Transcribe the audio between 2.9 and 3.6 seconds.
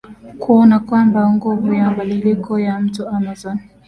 Amazon